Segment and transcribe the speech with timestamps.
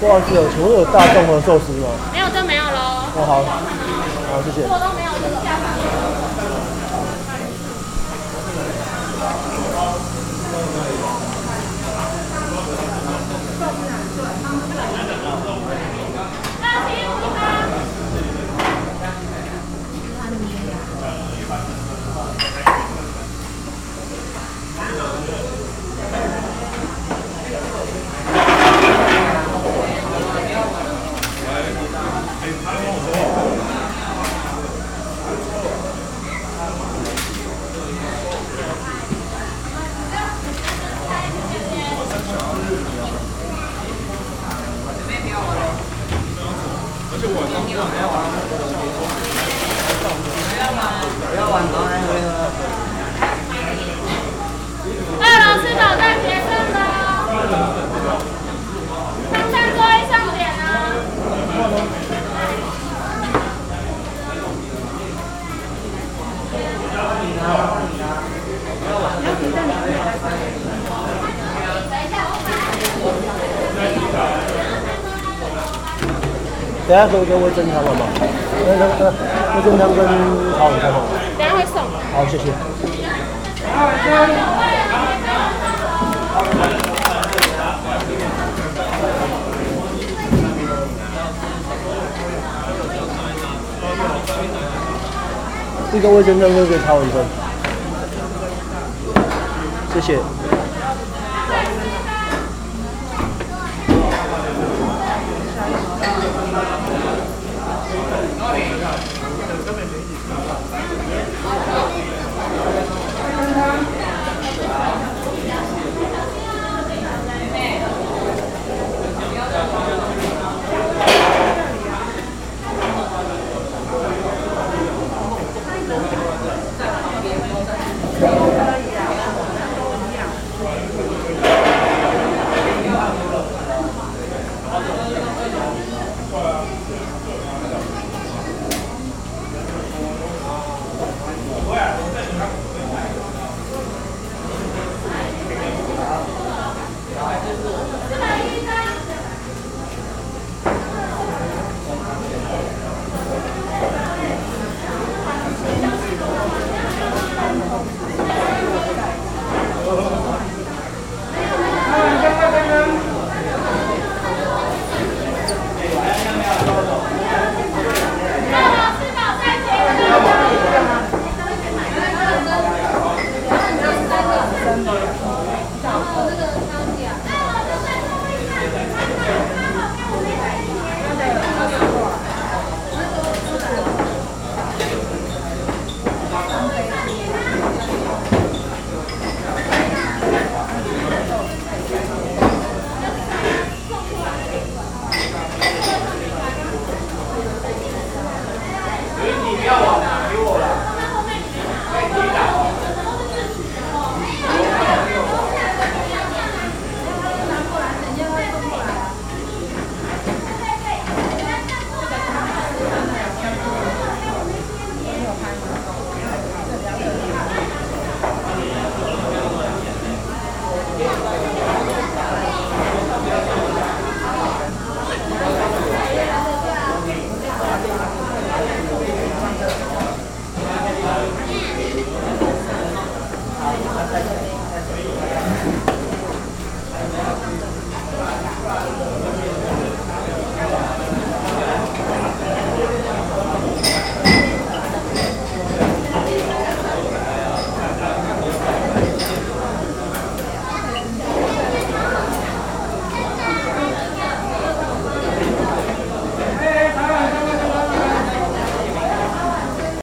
[0.00, 1.88] 不好意思，请问有大众的寿司吗？
[2.12, 3.02] 没有就没有喽。
[3.16, 4.62] 哦，好，好，谢谢。
[4.62, 5.58] 都没有，就是下
[51.70, 51.97] 二
[76.88, 78.06] 等下可以给我蒸汤了吗？
[78.64, 79.12] 那那那
[79.54, 80.00] 那蒸汤跟
[80.56, 81.04] 炒米饭吗？
[81.36, 81.84] 等一下会送。
[82.16, 82.48] 好，谢谢。
[95.92, 97.22] 一个卫生证，一个炒米饭。
[99.92, 100.18] 谢谢。